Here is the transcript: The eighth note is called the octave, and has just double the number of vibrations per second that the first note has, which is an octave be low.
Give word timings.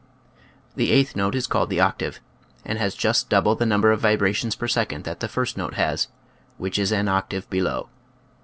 The 0.75 0.89
eighth 0.91 1.15
note 1.15 1.35
is 1.35 1.45
called 1.45 1.69
the 1.69 1.79
octave, 1.79 2.21
and 2.65 2.79
has 2.79 2.95
just 2.95 3.29
double 3.29 3.53
the 3.53 3.67
number 3.67 3.91
of 3.91 3.99
vibrations 3.99 4.55
per 4.55 4.67
second 4.67 5.03
that 5.03 5.19
the 5.19 5.27
first 5.27 5.57
note 5.57 5.75
has, 5.75 6.07
which 6.57 6.79
is 6.79 6.91
an 6.91 7.07
octave 7.07 7.47
be 7.51 7.61
low. 7.61 7.87